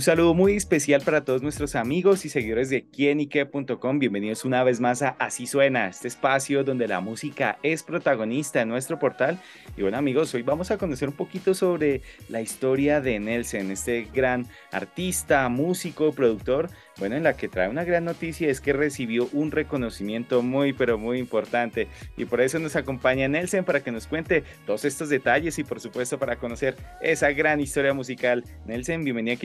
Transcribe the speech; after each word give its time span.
Un 0.00 0.04
saludo 0.04 0.32
muy 0.32 0.56
especial 0.56 1.02
para 1.02 1.26
todos 1.26 1.42
nuestros 1.42 1.74
amigos 1.74 2.24
y 2.24 2.30
seguidores 2.30 2.70
de 2.70 2.86
quienique.com. 2.86 3.98
Bienvenidos 3.98 4.46
una 4.46 4.64
vez 4.64 4.80
más 4.80 5.02
a 5.02 5.10
Así 5.18 5.46
Suena, 5.46 5.88
este 5.88 6.08
espacio 6.08 6.64
donde 6.64 6.88
la 6.88 7.02
música 7.02 7.58
es 7.62 7.82
protagonista 7.82 8.62
en 8.62 8.70
nuestro 8.70 8.98
portal. 8.98 9.38
Y 9.76 9.82
bueno 9.82 9.98
amigos, 9.98 10.32
hoy 10.32 10.40
vamos 10.40 10.70
a 10.70 10.78
conocer 10.78 11.10
un 11.10 11.16
poquito 11.16 11.52
sobre 11.52 12.00
la 12.30 12.40
historia 12.40 13.02
de 13.02 13.20
Nelson, 13.20 13.70
este 13.70 14.08
gran 14.10 14.46
artista, 14.72 15.46
músico, 15.50 16.12
productor 16.12 16.70
bueno, 17.00 17.16
en 17.16 17.22
la 17.22 17.34
que 17.34 17.48
trae 17.48 17.70
una 17.70 17.82
gran 17.82 18.04
noticia 18.04 18.50
es 18.50 18.60
que 18.60 18.74
recibió 18.74 19.26
un 19.32 19.50
reconocimiento 19.50 20.42
muy, 20.42 20.74
pero 20.74 20.98
muy 20.98 21.18
importante. 21.18 21.88
Y 22.18 22.26
por 22.26 22.42
eso 22.42 22.58
nos 22.58 22.76
acompaña 22.76 23.26
Nelson 23.26 23.64
para 23.64 23.82
que 23.82 23.90
nos 23.90 24.06
cuente 24.06 24.44
todos 24.66 24.84
estos 24.84 25.08
detalles 25.08 25.58
y 25.58 25.64
por 25.64 25.80
supuesto 25.80 26.18
para 26.18 26.36
conocer 26.36 26.76
esa 27.00 27.32
gran 27.32 27.58
historia 27.58 27.94
musical. 27.94 28.44
Nelson, 28.66 29.02
bienvenido 29.02 29.34
a 29.34 29.38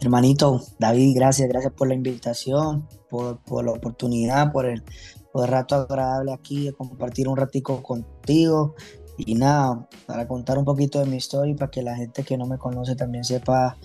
Hermanito, 0.00 0.60
David, 0.78 1.16
gracias, 1.16 1.48
gracias 1.48 1.72
por 1.72 1.88
la 1.88 1.94
invitación, 1.94 2.86
por, 3.10 3.38
por 3.42 3.64
la 3.64 3.72
oportunidad, 3.72 4.52
por 4.52 4.66
el, 4.66 4.82
por 5.32 5.44
el 5.44 5.50
rato 5.50 5.74
agradable 5.74 6.32
aquí, 6.32 6.66
de 6.66 6.72
compartir 6.72 7.28
un 7.28 7.36
ratico 7.36 7.82
contigo. 7.82 8.74
Y 9.16 9.34
nada, 9.34 9.88
para 10.06 10.28
contar 10.28 10.58
un 10.58 10.64
poquito 10.64 11.00
de 11.00 11.06
mi 11.06 11.16
historia 11.16 11.52
y 11.52 11.56
para 11.56 11.70
que 11.70 11.82
la 11.82 11.96
gente 11.96 12.22
que 12.22 12.38
no 12.38 12.46
me 12.46 12.58
conoce 12.58 12.94
también 12.94 13.24
sepa 13.24 13.76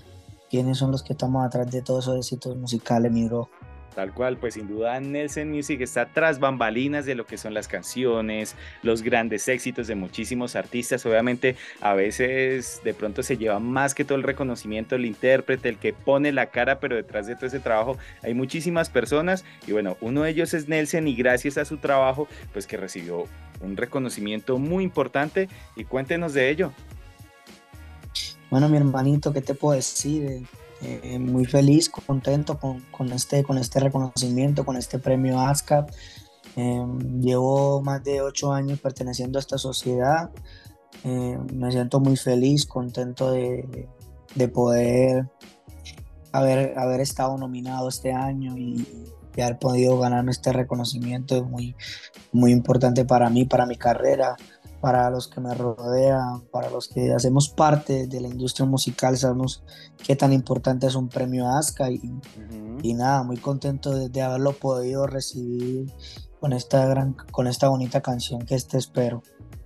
quiénes 0.50 0.78
son 0.78 0.92
los 0.92 1.02
que 1.02 1.14
estamos 1.14 1.44
atrás 1.44 1.72
de 1.72 1.82
todos 1.82 2.06
esos 2.06 2.18
éxitos 2.18 2.56
musicales, 2.56 3.12
mi 3.12 3.26
bro. 3.26 3.50
Tal 3.96 4.14
cual, 4.14 4.38
pues 4.38 4.56
sin 4.56 4.68
duda 4.68 5.00
Nelson 5.00 5.50
Music 5.50 5.82
está 5.82 6.06
tras 6.08 6.40
bambalinas 6.40 7.06
de 7.06 7.16
lo 7.16 7.26
que 7.26 7.38
son 7.38 7.54
las 7.54 7.68
canciones, 7.68 8.56
los 8.82 9.04
grandes 9.04 9.48
éxitos 9.48 9.88
de 9.88 9.96
muchísimos 9.96 10.56
artistas. 10.56 11.06
Obviamente 11.06 11.56
a 11.82 11.94
veces 11.94 12.82
de 12.84 12.94
pronto 12.94 13.24
se 13.24 13.38
lleva 13.38 13.60
más 13.60 13.94
que 13.94 14.06
todo 14.06 14.18
el 14.18 14.24
reconocimiento 14.24 14.96
el 14.96 15.06
intérprete, 15.06 15.70
el 15.70 15.78
que 15.78 15.94
pone 15.94 16.32
la 16.32 16.48
cara, 16.48 16.80
pero 16.80 16.96
detrás 16.96 17.28
de 17.28 17.36
todo 17.36 17.46
ese 17.46 17.60
trabajo 17.60 17.98
hay 18.22 18.34
muchísimas 18.34 18.90
personas 18.90 19.46
y 19.68 19.72
bueno, 19.72 19.98
uno 20.02 20.24
de 20.24 20.32
ellos 20.32 20.54
es 20.54 20.68
Nelson 20.68 21.08
y 21.08 21.16
gracias 21.16 21.58
a 21.58 21.66
su 21.66 21.78
trabajo 21.78 22.28
pues 22.52 22.68
que 22.68 22.78
recibió 22.78 23.26
un 23.62 23.78
reconocimiento 23.78 24.58
muy 24.58 24.84
importante 24.84 25.50
y 25.76 25.86
cuéntenos 25.86 26.34
de 26.34 26.50
ello. 26.50 26.72
Bueno, 28.50 28.70
mi 28.70 28.78
hermanito, 28.78 29.34
¿qué 29.34 29.42
te 29.42 29.56
puedo 29.56 29.76
decir? 29.76 30.44
Eh, 30.86 31.18
muy 31.18 31.46
feliz, 31.46 31.90
contento 31.90 32.60
con, 32.60 33.12
este, 33.14 33.44
con 33.44 33.58
este 33.58 33.80
reconocimiento, 33.80 34.66
con 34.66 34.76
este 34.76 35.00
premio 35.00 35.40
ASCAP. 35.40 35.90
Em, 36.56 37.22
llevo 37.22 37.82
más 37.82 38.04
de 38.04 38.22
ocho 38.22 38.52
años 38.52 38.80
perteneciendo 38.80 39.40
a 39.40 39.42
esta 39.42 39.58
sociedad. 39.58 40.30
Em, 41.06 41.46
me 41.54 41.72
siento 41.72 42.02
muy 42.02 42.18
feliz, 42.18 42.66
contento 42.66 43.32
de, 43.32 43.88
poder 44.54 45.30
haber, 46.34 46.78
haber 46.78 47.00
estado 47.00 47.38
nominado 47.38 47.88
este 47.88 48.12
año 48.12 48.58
y, 48.58 48.86
haber 49.36 49.58
podido 49.58 49.98
ganarme 49.98 50.32
este 50.32 50.54
reconocimiento 50.54 51.36
es 51.36 51.44
muy, 51.44 51.76
muy 52.32 52.52
importante 52.52 53.04
para 53.04 53.32
mí, 53.32 53.46
para 53.46 53.66
mi 53.66 53.78
carrera 53.78 54.36
para 54.84 55.10
los 55.10 55.30
que 55.30 55.40
me 55.40 55.54
rodean, 55.54 56.42
para 56.52 56.70
los 56.70 56.90
que 56.90 57.14
hacemos 57.14 57.48
parte 57.48 58.06
de 58.06 58.20
la 58.20 58.28
industria 58.28 58.66
musical, 58.66 59.16
sabemos 59.16 59.64
qué 60.06 60.18
tan 60.18 60.34
importante 60.34 60.88
es 60.88 60.96
un 60.96 61.08
premio 61.08 61.48
ASCA 61.48 61.90
y, 61.90 62.02
y 62.82 62.94
nada, 62.94 63.24
muy 63.24 63.38
contento 63.38 64.10
de, 64.10 64.22
haberlo 64.22 64.52
podido 64.52 65.08
recibir 65.08 65.90
con 66.42 66.52
esta, 66.52 66.86
gran, 66.86 67.14
con 67.32 67.48
esta 67.48 67.70
bonita 67.70 68.02
canción 68.02 68.42
que 68.42 68.56
este 68.56 68.78
espero. 68.78 69.24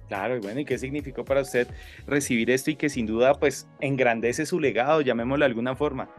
Claro, 0.07 0.37
y 0.37 0.39
bueno, 0.39 0.59
¿y 0.59 0.65
qué 0.65 0.77
significó 0.77 1.25
para 1.25 1.41
usted 1.41 1.67
recibir 2.05 2.51
esto 2.51 2.69
y 2.69 2.75
que 2.75 2.87
sin 2.87 3.07
duda 3.07 3.33
pues 3.33 3.65
engrandece 3.79 4.45
su 4.45 4.59
legado, 4.59 5.01
llamémoslo 5.01 5.45
de 5.45 5.47
alguna 5.47 5.75
forma? 5.75 6.11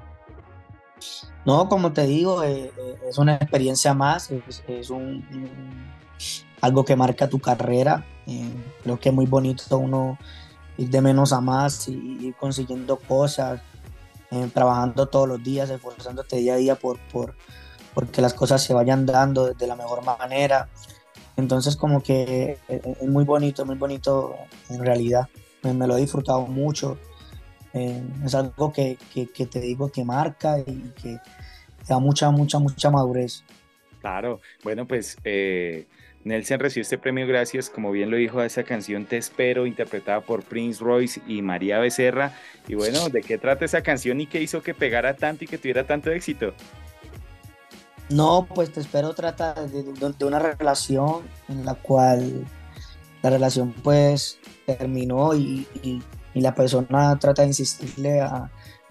No, 1.47 1.69
como 1.69 1.93
te 1.93 2.05
digo, 2.05 2.43
eh, 2.43 2.73
eh, 2.77 2.95
es 3.09 3.17
una 3.19 3.37
experiencia 3.37 3.95
más, 3.95 4.33
es, 4.67 4.91
un 4.91 5.25
algo 6.61 6.85
que 6.85 6.97
marca 6.97 7.29
tu 7.29 7.39
carrera. 7.39 8.05
Eh, 8.29 8.53
creo 8.83 9.01
que 9.01 9.09
es 9.09 9.15
muy 9.15 9.25
bonito 9.25 9.79
uno 9.79 10.19
ir 10.77 10.91
de 10.91 11.01
menos 11.01 11.33
a 11.33 11.41
más 11.41 11.89
y 11.89 12.19
ir 12.21 12.35
consiguiendo 12.35 12.99
cosas, 12.99 13.63
eh, 14.31 14.51
trabajando 14.53 15.07
todos 15.07 15.27
los 15.27 15.43
días, 15.43 15.71
esforzándote 15.71 16.37
día 16.37 16.55
a 16.55 16.57
día 16.57 16.75
por, 16.75 16.99
por, 17.11 17.35
porque 17.95 18.21
las 18.21 18.35
cosas 18.35 18.63
se 18.63 18.75
vayan 18.75 19.07
dando 19.07 19.55
de 19.55 19.67
la 19.67 19.77
mejor 19.77 20.05
manera. 20.05 20.69
Entonces 21.39 21.75
como 21.75 22.03
que 22.03 22.59
eh, 22.69 22.97
es 23.01 23.09
muy 23.09 23.25
bonito, 23.25 23.65
muy 23.65 23.77
bonito 23.77 24.37
en 24.69 24.85
realidad. 24.85 25.29
Me, 25.63 25.87
lo 25.87 25.97
he 25.97 26.01
disfrutado 26.01 26.43
mucho. 26.43 26.99
es 27.73 28.35
algo 28.35 28.73
que, 28.73 28.99
que, 29.13 29.47
te 29.47 29.61
digo 29.61 29.91
que 29.91 30.05
marca 30.05 30.59
y 30.59 30.93
que 31.01 31.19
da 31.89 31.99
mucha, 31.99 32.31
mucha, 32.31 32.59
mucha 32.59 32.91
madurez. 32.91 33.43
Claro, 34.01 34.41
bueno, 34.63 34.87
pues 34.87 35.17
Nelson 36.25 36.61
recibió 36.61 36.83
este 36.83 36.99
premio 36.99 37.27
gracias, 37.27 37.71
como 37.71 37.91
bien 37.91 38.11
lo 38.11 38.17
dijo, 38.17 38.41
a 38.41 38.47
esa 38.47 38.65
canción 38.65 39.07
Te 39.07 39.17
Espero, 39.17 39.67
interpretada 39.67 40.21
por 40.21 40.43
Prince 40.43 40.83
Royce 40.83 41.21
y 41.27 41.43
María 41.43 41.79
Becerra. 41.79 42.33
Y 42.67 42.75
bueno, 42.75 43.09
¿de 43.09 43.23
qué 43.23 43.39
trata 43.39 43.65
esa 43.65 43.83
canción 43.83 44.21
y 44.21 44.27
qué 44.27 44.43
hizo 44.43 44.63
que 44.63 44.75
pegara 44.75 45.15
tanto 45.15 45.45
y 45.45 45.47
que 45.47 45.59
tuviera 45.59 45.85
tanto 45.85 46.11
éxito? 46.11 46.53
No, 48.11 48.47
pues 48.55 48.73
Te 48.73 48.81
Espero 48.81 49.15
trata 49.15 49.55
de, 49.55 50.25
una 50.25 50.39
relación 50.39 51.23
en 51.49 51.65
la 51.65 51.75
cual 51.75 52.45
la 53.23 53.31
relación 53.31 53.73
pues 53.73 54.39
terminó 54.67 55.35
y, 55.35 55.67
la 56.35 56.55
persona 56.55 57.19
trata 57.19 57.43
de 57.43 57.49
insistirle 57.49 58.21
a, 58.21 58.49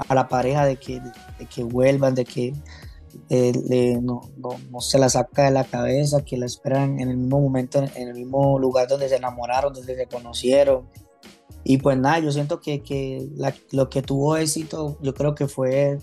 la 0.10 0.28
pareja 0.28 0.66
de 0.66 0.76
que, 0.76 1.00
de 1.40 1.46
que 1.46 1.64
vuelvan, 1.64 2.14
de 2.14 2.26
que 2.26 2.54
eh, 3.30 4.00
no, 4.02 4.22
se 4.80 5.00
la 5.00 5.10
saca 5.10 5.46
de 5.46 5.52
la 5.52 5.66
cabeza, 5.66 6.24
que 6.24 6.38
la 6.38 6.46
esperan 6.46 7.00
en 7.00 7.10
el 7.10 7.18
mismo 7.18 7.42
momento, 7.42 7.84
en 7.96 8.08
el 8.08 8.14
mismo 8.14 8.58
lugar 8.58 8.88
donde 8.88 9.10
se 9.10 9.18
enamoraron, 9.18 9.74
donde 9.74 9.96
se 9.96 10.06
conocieron. 10.08 10.88
Y 11.64 11.78
pues 11.80 11.98
nada, 11.98 12.20
yo 12.20 12.32
siento 12.32 12.62
que, 12.62 13.28
lo 13.72 13.90
que 13.90 14.02
tuvo 14.02 14.38
éxito, 14.38 14.98
yo 15.02 15.14
creo 15.14 15.36
que 15.36 15.48
fue 15.48 15.98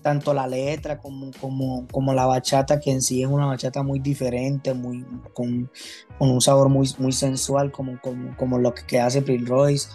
tanto 0.00 0.32
la 0.32 0.46
letra 0.46 0.98
como, 0.98 1.30
como, 1.40 1.86
como 1.90 2.14
la 2.14 2.26
bachata, 2.26 2.80
que 2.80 2.90
en 2.90 3.02
sí 3.02 3.22
es 3.22 3.28
una 3.28 3.46
bachata 3.46 3.82
muy 3.82 3.98
diferente, 3.98 4.72
muy, 4.72 5.04
con, 5.34 5.70
un 6.18 6.40
sabor 6.40 6.70
muy, 6.70 6.88
muy 6.98 7.12
sensual, 7.12 7.72
como, 7.72 8.00
como, 8.36 8.58
lo 8.58 8.74
que, 8.74 9.00
hace 9.00 9.20
Prince 9.20 9.46
Royce. 9.46 9.88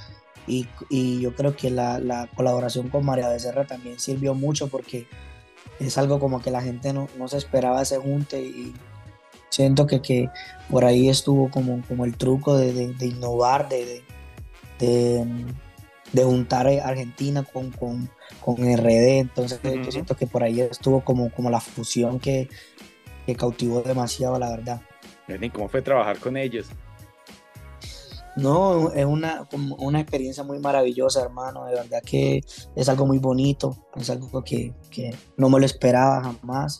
Y, 0.46 0.68
y, 0.90 1.22
yo 1.22 1.36
creo 1.36 1.56
que 1.56 1.70
la, 1.70 2.00
la 2.00 2.28
colaboración 2.36 2.90
con 2.90 3.06
María 3.06 3.30
Becerra 3.30 3.66
también 3.66 4.00
sirvió 4.00 4.34
mucho 4.34 4.68
porque 4.68 5.08
es 5.80 5.98
algo 5.98 6.20
como 6.20 6.42
que 6.42 6.52
la 6.52 6.62
gente 6.62 6.94
no, 6.94 7.08
se 7.28 7.38
esperaba 7.38 7.82
ese 7.82 7.98
junte 7.98 8.42
y 8.42 8.74
siento 9.50 9.88
que, 9.88 10.02
que 10.02 10.30
por 10.70 10.86
ahí 10.86 11.10
estuvo 11.10 11.50
como, 11.50 11.82
como 11.88 12.06
el 12.06 12.16
truco 12.16 12.58
de, 12.58 12.94
innovar, 13.02 13.70
de, 13.70 14.04
de, 14.80 16.24
juntar 16.24 16.68
Argentina 16.68 17.44
con, 17.44 17.72
con, 17.72 18.10
con 18.42 18.58
RD, 18.58 19.20
entonces 19.20 19.60
yo 19.64 19.92
siento 19.92 20.16
que 20.16 20.28
por 20.28 20.44
ahí 20.44 20.62
estuvo 20.62 21.02
como, 21.02 21.32
como 21.32 21.50
la 21.50 21.60
fusión 21.60 22.20
que, 22.20 22.50
que 23.26 23.36
cautivó 23.36 23.82
demasiado, 23.82 24.38
la 24.40 24.50
verdad. 24.50 24.82
¿Y 25.28 25.50
cómo 25.50 25.70
fue 25.70 25.82
trabajar 25.82 26.18
con 26.18 26.36
ellos? 26.38 26.70
No, 28.36 28.92
es 28.94 29.06
una, 29.06 29.48
una 29.80 30.00
experiencia 30.00 30.44
muy 30.44 30.60
maravillosa, 30.60 31.22
hermano. 31.22 31.66
De 31.66 31.76
verdad 31.76 32.02
que 32.04 32.44
es 32.76 32.90
algo 32.90 33.06
muy 33.06 33.20
bonito, 33.20 33.76
es 33.96 34.10
algo 34.10 34.44
que, 34.44 34.74
no 35.38 35.50
me 35.50 35.60
lo 35.60 35.66
esperaba 35.66 36.24
jamás. 36.24 36.80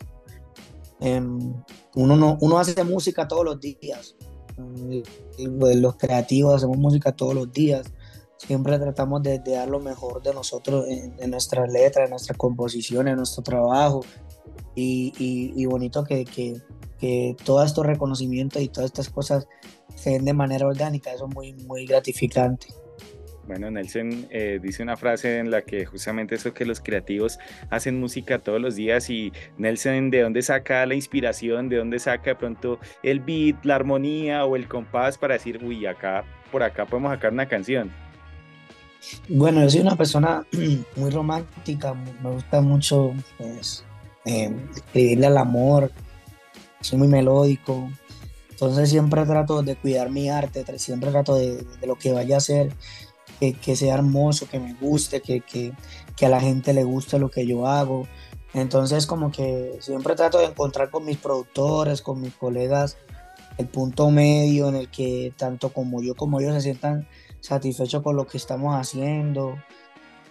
Em, 1.00 1.54
uno, 1.96 2.16
no, 2.16 2.38
uno 2.42 2.60
hace 2.60 2.84
música 2.84 3.28
todos 3.28 3.46
los 3.46 3.60
días. 3.60 4.16
Pues, 5.60 5.76
los 5.78 5.96
creativos 5.96 6.56
hacemos 6.56 6.78
música 6.78 7.12
todos 7.12 7.34
los 7.34 7.52
días. 7.52 7.92
Siempre 8.38 8.80
tratamos 8.80 9.22
de, 9.24 9.40
dar 9.40 9.68
lo 9.68 9.80
mejor 9.80 10.22
de 10.22 10.34
nosotros 10.34 10.86
en, 10.88 11.30
nuestras 11.30 11.72
letras, 11.72 12.06
en 12.06 12.12
nuestras 12.12 12.38
composiciones, 12.38 13.12
en 13.12 13.18
nuestro 13.18 13.44
trabajo. 13.44 14.02
Y, 14.76 15.66
bonito 15.66 16.06
que, 16.06 16.24
que, 16.24 16.62
que 17.00 17.36
todos 17.44 17.66
estos 17.66 17.86
reconocimientos 17.86 18.62
y 18.62 18.70
todas 18.70 18.86
estas 18.86 19.10
cosas 19.10 19.48
se 20.00 20.12
ven 20.12 20.26
de 20.26 20.34
manera 20.34 20.66
orgánica, 20.66 21.12
eso 21.14 21.28
es 21.28 21.36
muy, 21.36 21.54
muy 21.54 21.86
gratificante. 21.86 22.68
Bueno, 23.50 23.72
Nelson 23.72 24.28
eh, 24.30 24.60
dice 24.62 24.84
una 24.84 24.96
frase 24.96 25.40
en 25.40 25.50
la 25.50 25.64
que 25.64 25.84
justamente 25.84 26.36
eso 26.36 26.54
que 26.54 26.66
los 26.66 26.80
creativos 26.82 27.40
hacen 27.72 28.00
música 28.00 28.38
todos 28.38 28.62
los 28.62 28.76
días 28.76 29.10
y 29.10 29.34
Nelson, 29.58 30.12
¿de 30.12 30.22
dónde 30.22 30.44
saca 30.44 30.86
la 30.86 30.94
inspiración? 30.94 31.68
¿De 31.68 31.78
dónde 31.78 31.98
saca 31.98 32.30
de 32.30 32.36
pronto 32.36 32.78
el 33.02 33.20
beat, 33.22 33.66
la 33.66 33.74
armonía 33.74 34.46
o 34.46 34.56
el 34.56 34.68
compás 34.68 35.18
para 35.18 35.34
decir, 35.34 35.64
uy, 35.64 35.88
acá, 35.88 36.24
por 36.52 36.62
acá 36.62 36.86
podemos 36.86 37.12
sacar 37.12 37.34
una 37.34 37.48
canción? 37.48 37.92
Bueno, 39.28 39.64
yo 39.64 39.70
soy 39.72 39.82
una 39.82 39.96
persona 39.96 40.46
muy 40.96 41.10
romántica, 41.10 41.96
me 42.22 42.30
gusta 42.30 42.62
mucho 42.62 43.16
pues, 43.40 43.84
eh, 44.26 44.54
escribirle 44.76 45.26
al 45.26 45.38
amor, 45.40 45.92
soy 46.82 47.00
muy 47.00 47.08
melódico, 47.08 47.90
entonces 48.62 48.90
siempre 48.90 49.26
trato 49.26 49.62
de 49.62 49.78
cuidar 49.78 50.10
mi 50.10 50.30
arte, 50.30 50.66
siempre 50.80 51.12
trato 51.12 51.36
de, 51.36 51.66
lo 51.88 51.96
que 51.96 52.12
vaya 52.12 52.36
a 52.36 52.42
ser, 52.42 52.76
que, 53.40 53.76
sea 53.78 53.94
hermoso, 53.94 54.50
que 54.50 54.60
me 54.60 54.74
guste, 54.74 55.22
que, 55.22 55.40
que, 55.40 55.72
que 56.18 56.26
a 56.26 56.30
la 56.30 56.42
gente 56.42 56.74
le 56.74 56.84
guste 56.84 57.20
lo 57.20 57.32
que 57.32 57.48
yo 57.48 57.68
hago. 57.68 58.06
Entonces 58.54 59.08
como 59.08 59.32
que 59.32 59.78
siempre 59.80 60.14
trato 60.16 60.40
de 60.40 60.48
encontrar 60.48 60.90
con 60.90 61.06
mis 61.06 61.16
productores, 61.16 62.02
con 62.02 62.20
mis 62.20 62.34
colegas, 62.34 62.98
el 63.58 63.68
punto 63.70 64.12
medio 64.12 64.68
en 64.68 64.76
el 64.76 64.92
que 64.92 65.34
tanto 65.38 65.72
como 65.72 66.02
yo 66.02 66.14
como 66.16 66.42
ellos 66.42 66.54
se 66.56 66.62
sientan 66.62 67.08
satisfechos 67.40 68.04
con 68.04 68.18
lo 68.18 68.28
que 68.28 68.36
estamos 68.36 68.76
haciendo, 68.76 69.56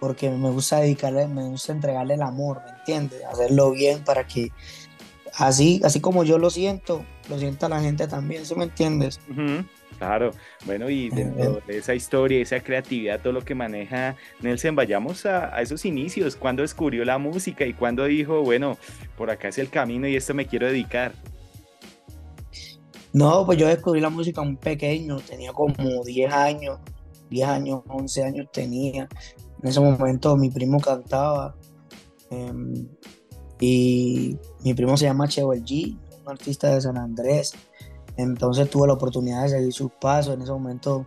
porque 0.01 0.29
me 0.29 0.51
gusta 0.51 0.81
dedicarle, 0.81 1.29
me 1.29 1.45
gusta 1.45 1.73
entregarle 1.73 2.13
el 2.13 2.23
amor, 2.23 2.61
¿me 2.63 2.73
entiendes? 2.79 3.25
Hacerlo 3.25 3.71
bien 3.71 4.05
para 4.05 4.27
que 4.27 4.53
así, 5.39 5.81
así 5.85 6.01
como 6.01 6.25
yo 6.25 6.39
lo 6.39 6.51
siento, 6.51 7.05
lo 7.29 7.39
sienta 7.39 7.69
la 7.69 7.81
gente 7.81 8.07
también, 8.07 8.45
¿sí 8.45 8.55
me 8.55 8.65
entiendes? 8.65 9.21
Claro, 9.99 10.33
bueno, 10.67 10.89
y 10.91 11.11
dentro 11.11 11.61
de 11.67 11.79
esa 11.79 11.95
historia, 11.95 12.41
esa 12.41 12.61
creatividad, 12.61 13.21
todo 13.21 13.33
lo 13.33 13.45
que 13.45 13.55
maneja 13.55 14.17
Nelson, 14.41 14.77
vayamos 14.77 15.27
a, 15.27 15.55
a, 15.55 15.63
esos 15.63 15.85
inicios, 15.85 16.37
cuando 16.37 16.63
descubrió 16.63 17.05
la 17.05 17.19
música 17.19 17.65
y 17.65 17.73
cuando 17.73 18.05
dijo, 18.05 18.43
bueno, 18.43 18.79
por 19.17 19.31
acá 19.31 19.49
es 19.49 19.59
el 19.59 19.71
camino 19.71 20.07
y 20.07 20.17
esto 20.17 20.35
me 20.35 20.47
quiero 20.47 20.67
dedicar. 20.67 21.13
No, 23.13 23.47
pues 23.47 23.59
yo 23.59 23.67
descubrí 23.67 24.01
la 24.01 24.11
música 24.11 24.43
muy 24.43 24.57
pequeño, 24.57 25.17
tenía 25.21 25.53
como 25.53 26.05
10 26.05 26.33
años, 26.33 26.79
10 27.31 27.49
años, 27.49 27.83
11 27.89 28.25
años 28.25 28.47
tenía. 28.53 29.09
En 29.63 29.69
ese 29.69 29.81
momento 29.81 30.37
mi 30.37 30.51
primo 30.51 30.79
cantaba 30.79 31.57
em, 32.31 32.87
y 33.61 34.37
mi 34.65 34.75
primo 34.75 34.97
se 34.97 35.07
llama 35.07 35.29
Cheo 35.29 35.53
El 35.53 35.65
G, 35.65 35.97
un 36.23 36.31
artista 36.31 36.75
de 36.75 36.81
San 36.81 36.97
Andrés. 36.97 37.55
Entonces 38.17 38.69
tuve 38.69 38.87
la 38.87 38.95
oportunidad 38.95 39.43
de 39.43 39.49
seguir 39.51 39.73
sus 39.73 39.91
pasos. 39.93 40.35
En 40.35 40.43
ese 40.43 40.53
momento, 40.53 41.07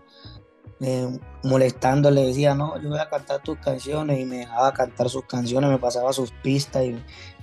eh, 0.79 1.19
molestando, 1.43 2.09
le 2.09 2.27
decía, 2.27 2.55
no, 2.55 2.81
yo 2.81 2.89
voy 2.89 2.99
a 2.99 3.09
cantar 3.09 3.41
tus 3.43 3.57
canciones 3.59 4.19
y 4.19 4.25
me 4.25 4.37
dejaba 4.37 4.73
cantar 4.73 5.09
sus 5.09 5.25
canciones, 5.25 5.69
me 5.69 5.77
pasaba 5.77 6.13
sus 6.13 6.31
pistas 6.31 6.85
y 6.85 6.91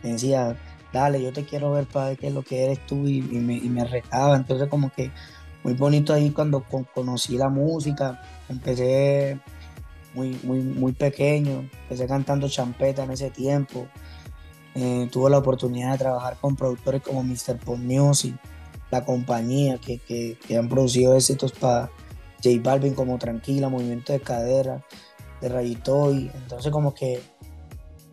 me 0.03 0.13
decía, 0.13 0.57
dale, 0.93 1.23
yo 1.23 1.33
te 1.33 1.45
quiero 1.45 1.71
ver 1.73 1.87
para 1.87 2.09
ver 2.09 2.19
qué 2.19 2.29
es 2.29 2.35
lo 2.35 2.43
que 2.43 2.65
eres 2.65 2.87
tú 2.87 3.07
y, 3.07 3.21
me, 3.23 3.55
y. 3.55 3.67
Entonces 3.67 4.69
como 4.69 4.91
que 4.91 5.11
muy 5.63 5.75
bonito 5.75 6.13
ahí 6.15 6.31
cuando 6.31 6.65
conocí 6.95 7.37
la 7.37 7.49
música, 7.49 8.21
empecé 8.49 9.41
muy, 10.15 10.39
muy, 10.43 10.61
muy 10.61 10.93
pequeño, 10.93 11.69
empecé 11.83 12.07
cantando 12.07 12.49
champeta 12.49 13.05
en 13.05 13.11
ese 13.11 13.31
tiempo. 13.31 13.87
Eh, 14.81 15.09
tuve 15.11 15.29
la 15.29 15.39
oportunidad 15.39 15.93
de 15.93 15.99
trabajar 15.99 16.37
con 16.41 16.55
productores 16.55 17.03
como 17.03 17.25
Mr. 17.25 17.59
Pop 17.59 17.79
Music, 17.79 18.37
la 18.93 19.05
compañía 19.05 19.79
que, 19.79 19.99
que, 19.99 20.39
que 20.47 20.57
han 20.57 20.69
producido 20.69 21.17
éxitos 21.17 21.51
para 21.51 21.91
J 22.45 22.61
Balvin 22.63 22.95
como 22.95 23.19
Tranquila, 23.19 23.69
Movimiento 23.69 24.13
de 24.13 24.21
Cadera, 24.21 24.85
de 25.41 25.49
Rayitoy. 25.49 26.31
Entonces 26.33 26.71
como 26.71 26.95
que 26.95 27.21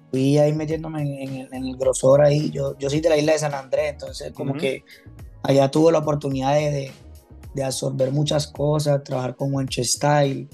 fui 0.09 0.39
ahí 0.39 0.53
metiéndome 0.53 1.23
en, 1.23 1.53
el 1.53 1.77
grosor 1.77 2.23
ahí. 2.23 2.50
Yo, 2.50 2.75
yo 2.79 2.89
soy 2.89 3.00
de 3.00 3.09
la 3.09 3.17
isla 3.17 3.33
de 3.33 3.39
San 3.39 3.53
Andrés, 3.53 3.91
entonces 3.91 4.31
como 4.33 4.56
que 4.56 4.83
allá 5.44 5.69
tuve 5.69 5.91
la 5.91 6.00
oportunidad 6.00 6.56
de, 6.56 6.91
de, 7.53 7.63
absorber 7.63 8.12
muchas 8.12 8.47
cosas, 8.47 9.03
trabajar 9.03 9.35
con 9.35 9.53
Wenche 9.53 9.83
Style, 9.83 10.50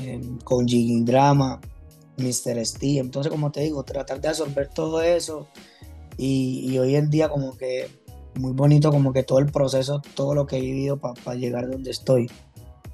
em, 0.00 0.38
con 0.40 0.68
Jigging 0.68 1.06
Drama, 1.06 1.62
Mr. 2.16 2.64
Steve. 2.64 2.98
Entonces, 2.98 3.30
como 3.30 3.50
te 3.52 3.60
digo, 3.60 3.82
tratar 3.82 4.20
de 4.20 4.28
absorber 4.28 4.68
todo 4.68 5.02
eso 5.02 5.48
y, 6.16 6.78
hoy 6.78 6.96
en 6.96 7.10
día 7.10 7.28
como 7.28 7.56
que 7.56 7.88
muy 8.36 8.52
bonito 8.52 8.90
como 8.90 9.12
que 9.12 9.22
todo 9.22 9.38
el 9.38 9.46
proceso, 9.46 10.02
todo 10.14 10.34
lo 10.34 10.46
que 10.46 10.56
he 10.56 10.60
vivido 10.60 10.98
para 10.98 11.36
llegar 11.36 11.68
donde 11.68 11.90
estoy. 11.90 12.30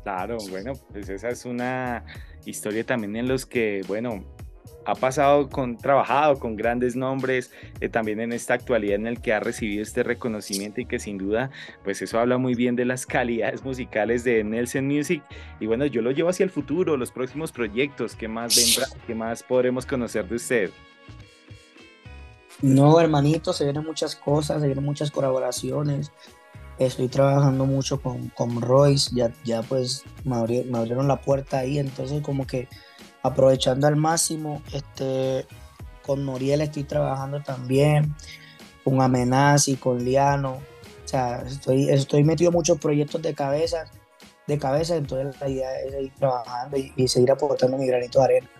Claro, 0.02 0.38
bueno, 0.50 0.72
pues 0.92 1.08
esa 1.08 1.28
es 1.28 1.44
una 1.44 2.04
historia 2.44 2.84
también 2.84 3.16
en 3.16 3.28
los 3.28 3.46
que, 3.46 3.82
bueno, 3.86 4.24
ha 4.90 4.94
pasado 4.94 5.48
con, 5.48 5.76
trabajado 5.76 6.38
con 6.38 6.56
grandes 6.56 6.96
nombres, 6.96 7.50
eh, 7.80 7.88
también 7.88 8.20
en 8.20 8.32
esta 8.32 8.54
actualidad 8.54 8.96
en 8.96 9.06
el 9.06 9.20
que 9.20 9.32
ha 9.32 9.40
recibido 9.40 9.82
este 9.82 10.02
reconocimiento 10.02 10.80
y 10.80 10.86
que 10.86 10.98
sin 10.98 11.18
duda, 11.18 11.50
pues 11.84 12.02
eso 12.02 12.18
habla 12.18 12.38
muy 12.38 12.54
bien 12.54 12.76
de 12.76 12.84
las 12.84 13.06
calidades 13.06 13.64
musicales 13.64 14.24
de 14.24 14.42
Nelson 14.44 14.86
Music. 14.86 15.22
Y 15.60 15.66
bueno, 15.66 15.86
yo 15.86 16.02
lo 16.02 16.10
llevo 16.10 16.30
hacia 16.30 16.44
el 16.44 16.50
futuro, 16.50 16.96
los 16.96 17.12
próximos 17.12 17.52
proyectos, 17.52 18.16
¿qué 18.16 18.28
más 18.28 18.56
vendrá? 18.56 18.86
¿Qué 19.06 19.14
más 19.14 19.42
podremos 19.42 19.86
conocer 19.86 20.28
de 20.28 20.36
usted? 20.36 20.70
No, 22.62 23.00
hermanito, 23.00 23.52
se 23.52 23.64
vienen 23.64 23.84
muchas 23.84 24.14
cosas, 24.14 24.60
se 24.60 24.66
vienen 24.66 24.84
muchas 24.84 25.10
colaboraciones. 25.10 26.12
Estoy 26.78 27.08
trabajando 27.08 27.66
mucho 27.66 28.00
con, 28.00 28.28
con 28.28 28.60
Royce, 28.60 29.10
ya, 29.14 29.32
ya 29.44 29.62
pues 29.62 30.04
me, 30.24 30.36
abrieron 30.36 31.08
la 31.08 31.20
puerta 31.20 31.58
ahí, 31.58 31.78
entonces 31.78 32.22
como 32.22 32.46
que 32.46 32.68
aprovechando 33.22 33.86
al 33.86 33.96
máximo, 33.96 34.62
este, 34.72 35.46
con 36.02 36.24
Noriel 36.24 36.60
estoy 36.62 36.84
trabajando 36.84 37.42
también, 37.42 38.14
con 38.84 39.00
Amenazi, 39.00 39.76
con 39.76 40.04
Liano, 40.04 40.60
o 41.04 41.08
sea, 41.08 41.42
estoy, 41.46 41.90
estoy 41.90 42.24
metido 42.24 42.50
en 42.50 42.54
muchos 42.54 42.78
proyectos 42.78 43.20
de 43.22 43.34
cabeza, 43.34 43.84
de 44.46 44.58
cabeza, 44.58 44.96
entonces 44.96 45.40
la 45.40 45.48
idea 45.48 45.80
es 45.80 45.92
seguir 45.92 46.12
trabajando 46.18 46.76
y, 46.76 46.92
y 46.96 47.08
seguir 47.08 47.30
aportando 47.30 47.76
mi 47.76 47.86
granito 47.86 48.18
de 48.20 48.24
arena. 48.24 48.50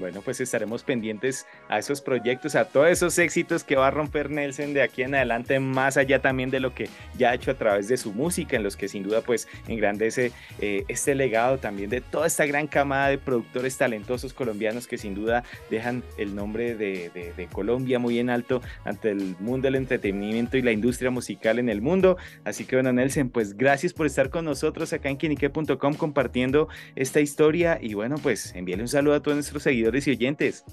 Bueno, 0.00 0.22
pues 0.22 0.40
estaremos 0.40 0.82
pendientes 0.82 1.46
a 1.68 1.78
esos 1.78 2.00
proyectos, 2.00 2.54
a 2.54 2.64
todos 2.64 2.88
esos 2.88 3.18
éxitos 3.18 3.62
que 3.64 3.76
va 3.76 3.88
a 3.88 3.90
romper 3.90 4.30
Nelson 4.30 4.72
de 4.72 4.80
aquí 4.80 5.02
en 5.02 5.14
adelante, 5.14 5.60
más 5.60 5.98
allá 5.98 6.22
también 6.22 6.48
de 6.48 6.58
lo 6.58 6.74
que 6.74 6.88
ya 7.18 7.30
ha 7.30 7.34
hecho 7.34 7.50
a 7.50 7.54
través 7.54 7.86
de 7.86 7.98
su 7.98 8.14
música, 8.14 8.56
en 8.56 8.62
los 8.62 8.76
que 8.76 8.88
sin 8.88 9.02
duda 9.02 9.20
pues 9.20 9.46
engrandece 9.68 10.32
eh, 10.58 10.84
este 10.88 11.14
legado 11.14 11.58
también 11.58 11.90
de 11.90 12.00
toda 12.00 12.26
esta 12.26 12.46
gran 12.46 12.66
camada 12.66 13.08
de 13.08 13.18
productores 13.18 13.76
talentosos 13.76 14.32
colombianos 14.32 14.86
que 14.86 14.96
sin 14.96 15.14
duda 15.14 15.44
dejan 15.68 16.02
el 16.16 16.34
nombre 16.34 16.74
de, 16.74 17.10
de 17.36 17.46
Colombia 17.48 17.98
muy 17.98 18.18
en 18.18 18.30
alto 18.30 18.62
ante 18.84 19.10
el 19.10 19.36
mundo 19.38 19.66
del 19.66 19.74
entretenimiento 19.74 20.56
y 20.56 20.62
la 20.62 20.72
industria 20.72 21.10
musical 21.10 21.58
en 21.58 21.68
el 21.68 21.82
mundo. 21.82 22.16
Así 22.44 22.64
que 22.64 22.76
bueno, 22.76 22.90
Nelson, 22.90 23.28
pues 23.28 23.54
gracias 23.54 23.92
por 23.92 24.06
estar 24.06 24.30
con 24.30 24.46
nosotros 24.46 24.94
acá 24.94 25.10
en 25.10 25.18
quinique.com 25.18 25.94
compartiendo 25.94 26.68
esta 26.96 27.20
historia 27.20 27.78
y 27.82 27.92
bueno, 27.92 28.16
pues 28.16 28.54
envíale 28.54 28.82
un 28.82 28.88
saludo 28.88 29.16
a 29.16 29.20
todos 29.20 29.36
nuestros 29.36 29.62
seguidores 29.62 29.89
y 29.94 30.10
oyentes? 30.10 30.64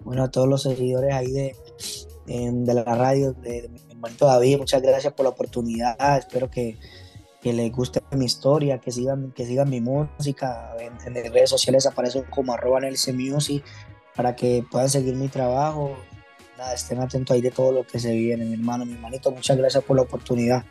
Bueno, 0.00 0.24
a 0.24 0.30
todos 0.30 0.48
los 0.48 0.62
seguidores 0.62 1.14
ahí 1.14 1.32
de, 1.32 1.56
de 2.26 2.74
la 2.74 2.84
radio, 2.84 3.32
de, 3.32 3.68
mi 3.68 3.80
hermanito 3.90 4.26
David, 4.26 4.58
muchas 4.58 4.82
gracias 4.82 5.12
por 5.14 5.24
la 5.24 5.30
oportunidad. 5.30 6.18
Espero 6.18 6.50
que, 6.50 6.76
que 7.40 7.52
les 7.52 7.72
guste 7.72 8.00
mi 8.12 8.26
historia, 8.26 8.78
que 8.78 8.90
sigan, 8.90 9.32
que 9.32 9.46
sigan 9.46 9.70
mi 9.70 9.80
música. 9.80 10.74
En, 10.78 11.16
en 11.16 11.32
redes 11.32 11.50
sociales 11.50 11.86
aparecen 11.86 12.24
como 12.24 12.52
arroba 12.52 12.80
Nelson 12.80 13.16
Music 13.16 13.64
para 14.14 14.36
que 14.36 14.64
puedan 14.70 14.90
seguir 14.90 15.14
mi 15.14 15.28
trabajo. 15.28 15.96
Estén 16.74 17.00
atentos 17.00 17.34
ahí 17.34 17.40
de 17.40 17.50
todo 17.50 17.72
lo 17.72 17.86
que 17.86 17.98
se 17.98 18.14
viene, 18.14 18.44
mi 18.44 18.54
hermano, 18.54 18.84
mi 18.84 18.94
hermanito. 18.94 19.30
Muchas 19.30 19.56
gracias 19.56 19.82
por 19.84 19.96
la 19.96 20.02
oportunidad. 20.02 20.64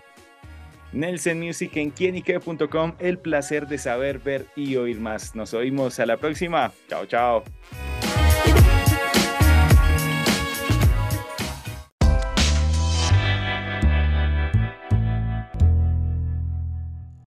Nelson 0.94 1.40
Music 1.40 1.76
en 1.78 1.90
quienique.com. 1.90 2.94
El 3.00 3.18
placer 3.18 3.68
de 3.68 3.78
saber, 3.78 4.20
ver 4.20 4.48
y 4.56 4.76
oír 4.76 5.00
más. 5.00 5.36
Nos 5.36 5.54
oímos 5.54 6.00
a 6.00 6.06
la 6.06 6.18
próxima. 6.18 6.72
Chao, 6.88 7.06
chao. 7.06 7.44